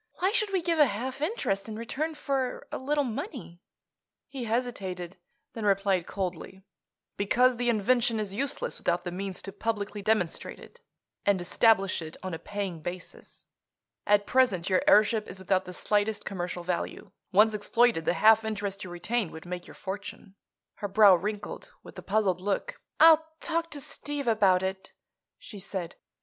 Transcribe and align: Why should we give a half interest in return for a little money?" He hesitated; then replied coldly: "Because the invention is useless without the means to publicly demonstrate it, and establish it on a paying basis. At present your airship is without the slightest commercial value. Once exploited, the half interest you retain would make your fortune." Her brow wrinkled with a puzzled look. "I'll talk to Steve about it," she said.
Why 0.15 0.31
should 0.31 0.51
we 0.51 0.63
give 0.63 0.79
a 0.79 0.87
half 0.87 1.21
interest 1.21 1.69
in 1.69 1.75
return 1.75 2.15
for 2.15 2.65
a 2.71 2.79
little 2.79 3.03
money?" 3.03 3.61
He 4.29 4.45
hesitated; 4.45 5.17
then 5.53 5.63
replied 5.63 6.07
coldly: 6.07 6.63
"Because 7.17 7.55
the 7.55 7.69
invention 7.69 8.19
is 8.19 8.33
useless 8.33 8.79
without 8.79 9.03
the 9.03 9.11
means 9.11 9.43
to 9.43 9.51
publicly 9.51 10.01
demonstrate 10.01 10.57
it, 10.59 10.81
and 11.23 11.39
establish 11.39 12.01
it 12.01 12.17
on 12.23 12.33
a 12.33 12.39
paying 12.39 12.81
basis. 12.81 13.45
At 14.07 14.25
present 14.25 14.71
your 14.71 14.81
airship 14.87 15.27
is 15.27 15.37
without 15.37 15.65
the 15.65 15.71
slightest 15.73 16.25
commercial 16.25 16.63
value. 16.63 17.11
Once 17.31 17.53
exploited, 17.53 18.05
the 18.05 18.13
half 18.15 18.43
interest 18.43 18.83
you 18.83 18.89
retain 18.89 19.31
would 19.31 19.45
make 19.45 19.67
your 19.67 19.75
fortune." 19.75 20.33
Her 20.77 20.87
brow 20.87 21.13
wrinkled 21.13 21.71
with 21.83 21.95
a 21.99 22.01
puzzled 22.01 22.41
look. 22.41 22.81
"I'll 22.99 23.23
talk 23.39 23.69
to 23.69 23.79
Steve 23.79 24.27
about 24.27 24.63
it," 24.63 24.93
she 25.37 25.59
said. 25.59 25.95